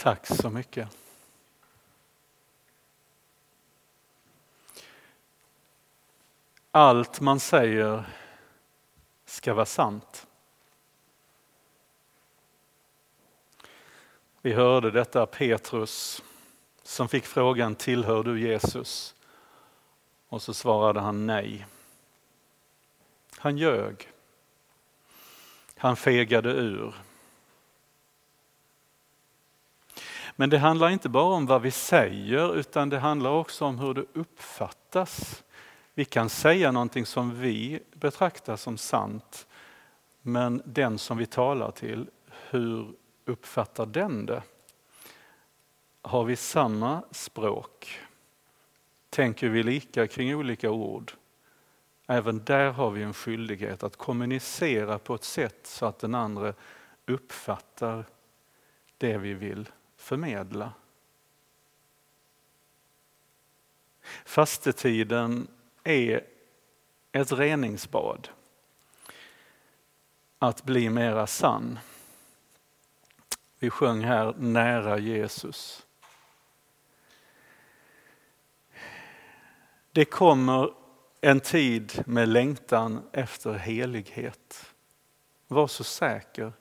Tack 0.00 0.26
så 0.26 0.50
mycket. 0.50 0.88
Allt 6.70 7.20
man 7.20 7.40
säger 7.40 8.04
ska 9.24 9.54
vara 9.54 9.66
sant. 9.66 10.26
Vi 14.40 14.52
hörde 14.52 14.90
detta 14.90 15.26
Petrus 15.26 16.22
som 16.82 17.08
fick 17.08 17.26
frågan 17.26 17.74
tillhör 17.74 18.22
du 18.22 18.40
Jesus? 18.40 19.14
Och 20.28 20.42
så 20.42 20.54
svarade 20.54 21.00
han 21.00 21.26
nej. 21.26 21.66
Han 23.36 23.58
ljög. 23.58 24.12
Han 25.76 25.96
fegade 25.96 26.50
ur. 26.50 26.94
Men 30.40 30.50
det 30.50 30.58
handlar 30.58 30.90
inte 30.90 31.08
bara 31.08 31.34
om 31.34 31.46
vad 31.46 31.62
vi 31.62 31.70
säger 31.70 32.56
utan 32.56 32.88
det 32.88 32.98
handlar 32.98 33.30
också 33.30 33.64
om 33.64 33.78
hur 33.78 33.94
det 33.94 34.04
uppfattas. 34.12 35.44
Vi 35.94 36.04
kan 36.04 36.28
säga 36.28 36.72
någonting 36.72 37.06
som 37.06 37.40
vi 37.40 37.80
betraktar 37.92 38.56
som 38.56 38.78
sant 38.78 39.46
men 40.22 40.62
den 40.64 40.98
som 40.98 41.18
vi 41.18 41.26
talar 41.26 41.70
till, 41.70 42.10
hur 42.50 42.92
uppfattar 43.24 43.86
den 43.86 44.26
det? 44.26 44.42
Har 46.02 46.24
vi 46.24 46.36
samma 46.36 47.02
språk? 47.10 48.00
Tänker 49.10 49.48
vi 49.48 49.62
lika 49.62 50.06
kring 50.06 50.34
olika 50.34 50.70
ord? 50.70 51.12
Även 52.06 52.44
där 52.44 52.70
har 52.70 52.90
vi 52.90 53.02
en 53.02 53.14
skyldighet 53.14 53.82
att 53.82 53.96
kommunicera 53.96 54.98
på 54.98 55.14
ett 55.14 55.24
sätt 55.24 55.66
så 55.66 55.86
att 55.86 55.98
den 55.98 56.14
andra 56.14 56.54
uppfattar 57.06 58.04
det 58.98 59.18
vi 59.18 59.34
vill 59.34 59.68
förmedla. 60.00 60.72
Fastetiden 64.24 65.48
är 65.84 66.26
ett 67.12 67.32
reningsbad. 67.32 68.28
Att 70.38 70.64
bli 70.64 70.90
mera 70.90 71.26
sann. 71.26 71.78
Vi 73.58 73.70
sjöng 73.70 74.04
här 74.04 74.34
nära 74.38 74.98
Jesus. 74.98 75.86
Det 79.92 80.04
kommer 80.04 80.74
en 81.20 81.40
tid 81.40 82.02
med 82.06 82.28
längtan 82.28 83.08
efter 83.12 83.52
helighet. 83.52 84.74
Var 85.48 85.66
så 85.66 85.84
säker, 85.84 86.52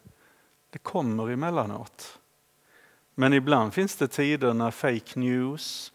det 0.70 0.80
kommer 0.80 1.30
emellanåt. 1.30 2.19
Men 3.20 3.34
ibland 3.34 3.74
finns 3.74 3.96
det 3.96 4.08
tider 4.08 4.54
när 4.54 4.72
fake 4.72 5.20
news, 5.20 5.94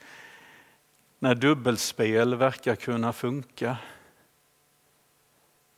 när 1.18 1.34
dubbelspel 1.34 2.34
verkar 2.34 2.74
kunna 2.76 3.12
funka. 3.12 3.76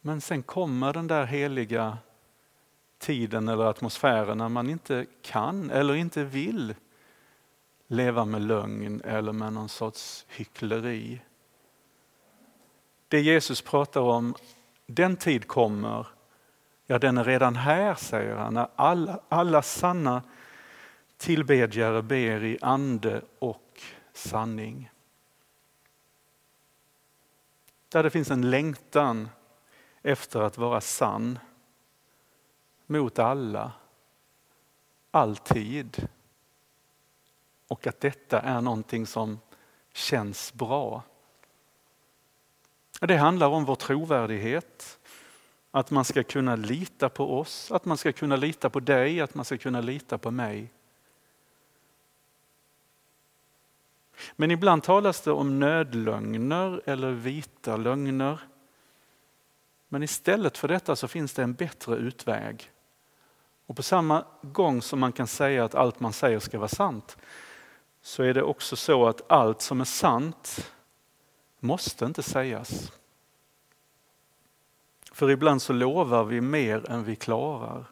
Men 0.01 0.21
sen 0.21 0.43
kommer 0.43 0.93
den 0.93 1.07
där 1.07 1.25
heliga 1.25 1.99
tiden 2.99 3.49
eller 3.49 3.65
atmosfären 3.65 4.39
när 4.39 4.49
man 4.49 4.71
inte 4.71 5.07
kan 5.23 5.71
eller 5.71 5.95
inte 5.95 6.25
vill 6.25 6.75
leva 7.87 8.25
med 8.25 8.43
lögn 8.43 9.01
eller 9.05 9.33
med 9.33 9.53
någon 9.53 9.69
sorts 9.69 10.27
hyckleri. 10.29 11.21
Det 13.09 13.21
Jesus 13.21 13.63
pratar 13.63 14.01
om, 14.01 14.35
den 14.87 15.17
tid 15.17 15.47
kommer, 15.49 16.07
ja 16.87 16.99
den 16.99 17.19
är 17.19 17.25
redan 17.25 17.57
här 17.57 17.95
säger 17.95 18.37
han, 18.37 18.55
när 18.55 18.69
alla, 18.77 19.21
alla 19.29 19.63
sanna 19.63 20.23
tillbedjare 21.17 22.03
ber 22.03 22.45
i 22.45 22.59
ande 22.63 23.23
och 23.39 23.83
sanning. 24.13 24.91
Där 27.89 28.03
det 28.03 28.11
finns 28.11 28.31
en 28.31 28.51
längtan 28.51 29.29
efter 30.03 30.41
att 30.41 30.59
vara 30.59 30.81
sann 30.81 31.39
mot 32.87 33.19
alla, 33.19 33.73
alltid. 35.11 36.09
Och 37.69 37.87
att 37.87 38.01
detta 38.01 38.41
är 38.41 38.61
någonting 38.61 39.07
som 39.07 39.41
känns 39.93 40.55
bra. 40.55 41.03
Det 43.01 43.17
handlar 43.17 43.49
om 43.49 43.65
vår 43.65 43.75
trovärdighet, 43.75 44.99
att 45.71 45.91
man 45.91 46.05
ska 46.05 46.23
kunna 46.23 46.57
lita 46.57 47.09
på 47.09 47.39
oss, 47.39 47.73
att 47.73 47.85
man 47.85 47.97
ska 47.97 48.13
kunna 48.13 48.37
lita 48.37 48.71
på 48.71 48.81
dig, 48.81 49.21
att 49.21 49.35
man 49.35 49.45
ska 49.45 49.59
kunna 49.59 49.81
lita 49.81 50.19
på 50.19 50.31
mig. 50.31 50.73
Men 54.37 54.51
ibland 54.51 54.83
talas 54.83 55.21
det 55.21 55.33
om 55.33 55.59
nödlögner 55.59 56.83
eller 56.85 57.11
vita 57.11 57.77
lögner. 57.77 58.39
Men 59.89 60.03
istället 60.03 60.59
för 60.59 60.69
detta 60.69 60.97
så 60.97 61.09
finns 61.09 61.33
det 61.33 61.43
en 61.43 61.55
bättre 61.55 61.97
utväg. 61.97 62.71
Och 63.67 63.77
på 63.77 63.83
samma 63.83 64.25
gång 64.43 64.83
som 64.83 65.01
man 65.01 65.13
kan 65.13 65.27
säga 65.27 65.65
att 65.65 65.75
allt 65.75 66.01
man 66.01 66.13
säger 66.13 66.39
ska 66.39 66.59
vara 66.59 66.69
sant, 66.69 67.17
så 68.03 68.23
är 68.23 68.35
det 68.35 68.43
också 68.43 68.77
så 68.77 69.07
att 69.07 69.33
allt 69.33 69.63
som 69.63 69.81
är 69.81 69.85
sant 69.85 70.73
måste 71.61 72.05
inte 72.05 72.23
sägas. 72.23 72.93
För 75.13 75.31
ibland 75.31 75.63
så 75.63 75.73
lovar 75.73 76.25
vi 76.25 76.41
mer 76.41 76.91
än 76.91 77.05
vi 77.05 77.17
klarar. 77.17 77.85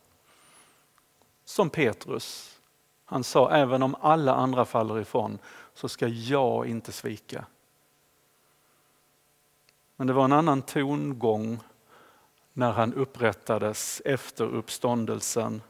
Som 1.45 1.71
Petrus, 1.71 2.59
han 3.05 3.25
sa 3.25 3.51
även 3.51 3.83
om 3.83 3.97
alla 4.01 4.35
andra 4.35 4.65
faller 4.65 5.01
ifrån 5.01 5.39
så 5.75 5.89
ska 5.89 6.09
jag 6.09 6.67
inte 6.67 6.93
svika. 6.93 7.47
Men 9.97 10.07
det 10.07 10.13
var 10.13 10.25
en 10.25 10.33
annan 10.33 10.63
tongång 10.63 11.61
när 12.53 12.73
han 12.73 12.95
upprättades 12.95 14.03
efter 14.05 14.45
uppståndelsen 14.45 15.63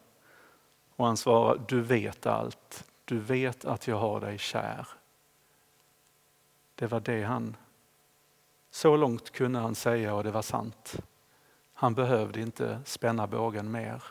och 0.97 1.06
han 1.06 1.16
svarade, 1.16 1.65
du 1.69 1.81
vet 1.81 2.26
allt, 2.26 2.84
du 3.04 3.19
vet 3.19 3.65
att 3.65 3.87
jag 3.87 3.97
har 3.97 4.20
dig 4.20 4.38
kär. 4.38 4.88
Det 6.75 6.86
var 6.86 7.00
det 7.00 7.22
han, 7.22 7.56
så 8.71 8.97
långt 8.97 9.31
kunde 9.31 9.59
han 9.59 9.75
säga 9.75 10.15
och 10.15 10.25
det 10.25 10.31
var 10.31 10.42
sant. 10.42 10.97
Han 11.72 11.94
behövde 11.94 12.41
inte 12.41 12.81
spänna 12.84 13.26
bågen 13.26 13.71
mer. 13.71 14.03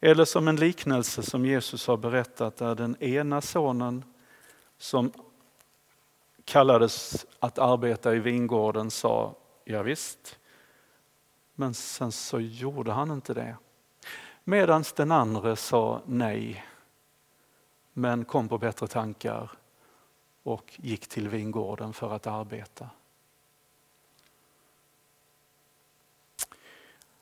Eller 0.00 0.24
som 0.24 0.48
en 0.48 0.56
liknelse 0.56 1.22
som 1.22 1.46
Jesus 1.46 1.86
har 1.86 1.96
berättat 1.96 2.56
där 2.56 2.74
den 2.74 3.02
ena 3.02 3.40
sonen 3.40 4.04
som 4.78 5.12
kallades 6.44 7.26
att 7.38 7.58
arbeta 7.58 8.14
i 8.14 8.18
vingården 8.18 8.90
sa 8.90 9.34
ja, 9.64 9.82
visst. 9.82 10.38
Men 11.54 11.74
sen 11.74 12.12
så 12.12 12.40
gjorde 12.40 12.92
han 12.92 13.10
inte 13.10 13.34
det. 13.34 13.56
Medan 14.44 14.84
den 14.96 15.12
andra 15.12 15.56
sa 15.56 16.02
nej, 16.06 16.66
men 17.92 18.24
kom 18.24 18.48
på 18.48 18.58
bättre 18.58 18.86
tankar 18.86 19.50
och 20.42 20.72
gick 20.76 21.08
till 21.08 21.28
vingården 21.28 21.92
för 21.92 22.10
att 22.10 22.26
arbeta. 22.26 22.90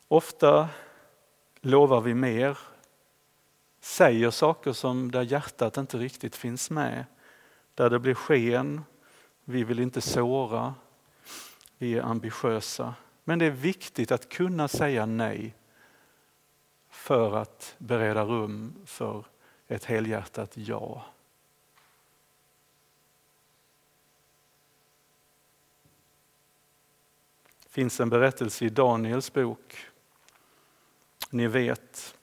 Ofta 0.08 0.68
lovar 1.66 2.00
vi 2.00 2.14
mer, 2.14 2.58
säger 3.80 4.30
saker 4.30 4.72
som 4.72 5.10
där 5.10 5.22
hjärtat 5.22 5.76
inte 5.76 5.98
riktigt 5.98 6.36
finns 6.36 6.70
med, 6.70 7.04
där 7.74 7.90
det 7.90 7.98
blir 7.98 8.14
sken, 8.14 8.84
vi 9.44 9.64
vill 9.64 9.78
inte 9.78 10.00
såra, 10.00 10.74
vi 11.78 11.98
är 11.98 12.02
ambitiösa. 12.02 12.94
Men 13.24 13.38
det 13.38 13.44
är 13.46 13.50
viktigt 13.50 14.12
att 14.12 14.28
kunna 14.28 14.68
säga 14.68 15.06
nej 15.06 15.54
för 16.90 17.36
att 17.36 17.74
bereda 17.78 18.24
rum 18.24 18.74
för 18.84 19.24
ett 19.68 19.84
helhjärtat 19.84 20.56
ja. 20.56 21.04
Det 27.62 27.68
finns 27.68 28.00
en 28.00 28.10
berättelse 28.10 28.64
i 28.64 28.68
Daniels 28.68 29.32
bok. 29.32 29.86
Ni 31.36 31.46
vet, 31.46 32.16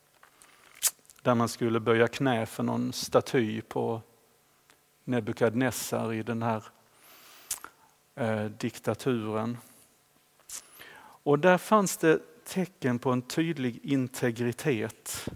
där 1.21 1.36
man 1.36 1.50
skulle 1.50 1.80
böja 1.80 2.07
knä 2.07 2.45
för 2.45 2.63
någon 2.63 2.94
staty 2.94 3.62
på 3.62 4.01
Nebukadnessar 5.04 6.13
i 6.13 6.24
den 6.24 6.44
här 6.44 6.63
eh, 8.15 8.45
diktaturen. 8.45 9.57
Och 11.24 11.39
där 11.39 11.57
fanns 11.57 11.98
det 11.98 12.19
tecken 12.45 13.00
på 13.00 13.12
en 13.12 13.21
tydlig 13.21 13.80
integritet. 13.83 15.30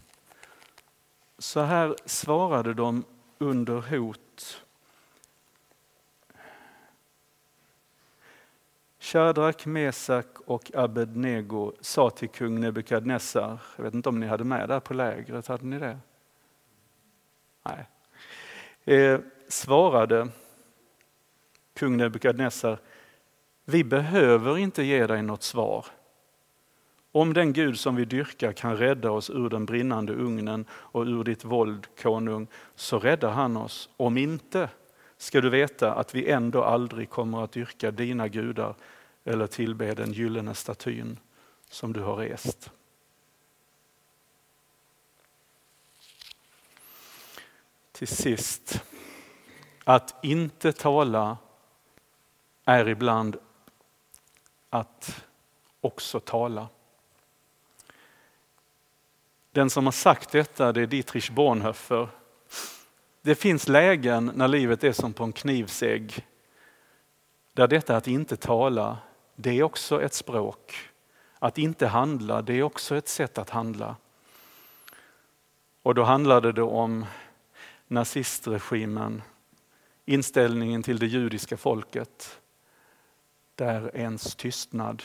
Så 1.37 1.61
här 1.61 1.95
svarade 2.05 2.73
de 2.73 3.05
under 3.37 3.97
hot. 3.97 4.63
Shadrak, 9.07 9.65
Mesak 9.65 10.27
och 10.45 10.71
Abednego 10.75 11.73
sa 11.81 12.09
till 12.09 12.29
kung 12.29 12.59
Nebukadnessar, 12.59 13.59
jag 13.75 13.83
vet 13.83 13.93
inte 13.93 14.09
om 14.09 14.19
ni 14.19 14.27
hade 14.27 14.43
med 14.43 14.69
det 14.69 14.79
på 14.79 14.93
lägret, 14.93 15.47
hade 15.47 15.65
ni 15.65 15.79
det? 15.79 15.97
Nej. 17.63 17.87
Eh, 18.97 19.19
svarade 19.47 20.27
kung 21.75 21.97
Nebukadnessar, 21.97 22.79
vi 23.65 23.83
behöver 23.83 24.57
inte 24.57 24.83
ge 24.83 25.07
dig 25.07 25.21
något 25.21 25.43
svar. 25.43 25.85
Om 27.11 27.33
den 27.33 27.53
Gud 27.53 27.79
som 27.79 27.95
vi 27.95 28.05
dyrkar 28.05 28.51
kan 28.51 28.77
rädda 28.77 29.11
oss 29.11 29.29
ur 29.29 29.49
den 29.49 29.65
brinnande 29.65 30.13
ugnen 30.13 30.65
och 30.71 31.05
ur 31.05 31.23
ditt 31.23 31.45
våld, 31.45 31.87
konung, 32.01 32.47
så 32.75 32.99
räddar 32.99 33.31
han 33.31 33.57
oss. 33.57 33.89
Om 33.97 34.17
inte 34.17 34.69
ska 35.17 35.41
du 35.41 35.49
veta 35.49 35.93
att 35.93 36.15
vi 36.15 36.29
ändå 36.29 36.63
aldrig 36.63 37.09
kommer 37.09 37.43
att 37.43 37.51
dyrka 37.51 37.91
dina 37.91 38.27
gudar 38.27 38.75
eller 39.27 39.47
tillbe 39.47 39.93
den 39.93 40.11
gyllene 40.13 40.53
statyn 40.53 41.19
som 41.69 41.93
du 41.93 42.01
har 42.01 42.15
rest. 42.15 42.71
Till 47.91 48.07
sist, 48.07 48.83
att 49.83 50.15
inte 50.23 50.73
tala 50.73 51.37
är 52.65 52.87
ibland 52.87 53.37
att 54.69 55.25
också 55.81 56.19
tala. 56.19 56.67
Den 59.51 59.69
som 59.69 59.85
har 59.85 59.91
sagt 59.91 60.31
detta 60.31 60.71
det 60.71 60.81
är 60.81 60.87
Dietrich 60.87 61.29
Bonhoeffer. 61.29 62.09
Det 63.21 63.35
finns 63.35 63.67
lägen 63.67 64.31
när 64.35 64.47
livet 64.47 64.83
är 64.83 64.91
som 64.91 65.13
på 65.13 65.23
en 65.23 65.33
knivsegg. 65.33 66.25
Där 67.53 67.67
detta 67.67 67.97
att 67.97 68.07
inte 68.07 68.37
tala, 68.37 68.97
det 69.39 69.49
är 69.49 69.63
också 69.63 70.01
ett 70.01 70.13
språk. 70.13 70.89
Att 71.39 71.57
inte 71.57 71.87
handla, 71.87 72.41
det 72.41 72.53
är 72.53 72.63
också 72.63 72.95
ett 72.95 73.07
sätt 73.07 73.37
att 73.37 73.49
handla. 73.49 73.95
Och 75.81 75.95
då 75.95 76.03
handlade 76.03 76.51
det 76.51 76.61
om 76.61 77.05
nazistregimen, 77.87 79.21
inställningen 80.05 80.83
till 80.83 80.99
det 80.99 81.07
judiska 81.07 81.57
folket, 81.57 82.41
där 83.55 83.95
ens 83.95 84.35
tystnad 84.35 85.03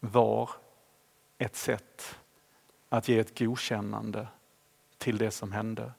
var 0.00 0.50
ett 1.38 1.56
sätt 1.56 2.18
att 2.88 3.08
ge 3.08 3.18
ett 3.18 3.38
godkännande 3.38 4.28
till 4.98 5.18
det 5.18 5.30
som 5.30 5.52
hände. 5.52 5.92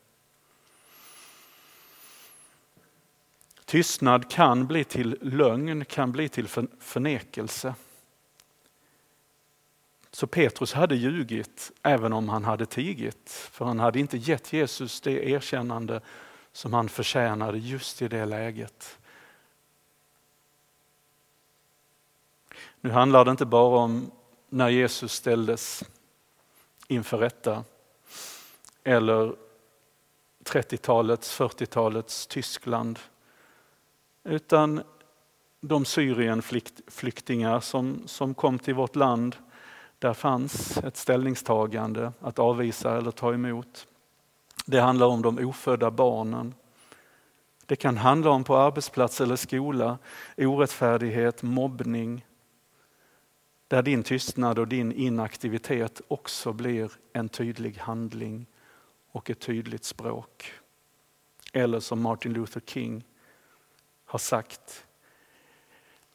Tystnad 3.69 4.29
kan 4.29 4.67
bli 4.67 4.83
till 4.83 5.17
lögn, 5.21 5.85
kan 5.85 6.11
bli 6.11 6.29
till 6.29 6.47
förnekelse. 6.79 7.75
Så 10.11 10.27
Petrus 10.27 10.73
hade 10.73 10.95
ljugit 10.95 11.71
även 11.83 12.13
om 12.13 12.29
han 12.29 12.43
hade 12.43 12.65
tigit, 12.65 13.29
för 13.51 13.65
han 13.65 13.79
hade 13.79 13.99
inte 13.99 14.17
gett 14.17 14.53
Jesus 14.53 15.01
det 15.01 15.29
erkännande 15.29 16.01
som 16.51 16.73
han 16.73 16.89
förtjänade 16.89 17.57
just 17.57 18.01
i 18.01 18.07
det 18.07 18.25
läget. 18.25 18.97
Nu 22.81 22.89
handlar 22.89 23.25
det 23.25 23.31
inte 23.31 23.45
bara 23.45 23.79
om 23.79 24.11
när 24.49 24.69
Jesus 24.69 25.13
ställdes 25.13 25.83
inför 26.87 27.17
rätta 27.17 27.63
eller 28.83 29.35
30-talets, 30.43 31.39
40-talets 31.39 32.27
Tyskland. 32.27 32.99
Utan 34.29 34.81
de 35.61 35.85
Syrienflyktingar 35.85 37.59
som, 37.59 38.03
som 38.05 38.33
kom 38.33 38.59
till 38.59 38.73
vårt 38.73 38.95
land, 38.95 39.35
där 39.99 40.13
fanns 40.13 40.77
ett 40.77 40.97
ställningstagande 40.97 42.11
att 42.19 42.39
avvisa 42.39 42.97
eller 42.97 43.11
ta 43.11 43.33
emot. 43.33 43.87
Det 44.65 44.79
handlar 44.79 45.07
om 45.07 45.21
de 45.21 45.45
ofödda 45.45 45.91
barnen. 45.91 46.53
Det 47.65 47.75
kan 47.75 47.97
handla 47.97 48.29
om 48.29 48.43
på 48.43 48.57
arbetsplats 48.57 49.21
eller 49.21 49.35
skola, 49.35 49.97
orättfärdighet, 50.37 51.43
mobbning, 51.43 52.25
där 53.67 53.81
din 53.81 54.03
tystnad 54.03 54.59
och 54.59 54.67
din 54.67 54.91
inaktivitet 54.91 56.01
också 56.07 56.53
blir 56.53 56.91
en 57.13 57.29
tydlig 57.29 57.77
handling 57.77 58.45
och 59.11 59.29
ett 59.29 59.39
tydligt 59.39 59.83
språk. 59.83 60.53
Eller 61.53 61.79
som 61.79 62.01
Martin 62.01 62.33
Luther 62.33 62.61
King 62.65 63.03
har 64.09 64.19
sagt, 64.19 64.85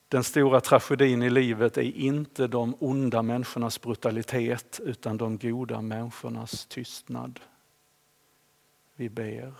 den 0.09 0.25
stora 0.25 0.61
tragedin 0.61 1.23
i 1.23 1.31
livet 1.31 1.77
är 1.77 1.83
inte 1.83 2.47
de 2.47 2.77
onda 2.81 3.23
människornas 3.23 3.81
brutalitet 3.81 4.81
utan 4.85 5.17
de 5.17 5.39
goda 5.39 5.81
människornas 5.81 6.67
tystnad. 6.67 7.41
Vi 8.95 9.09
ber. 9.09 9.55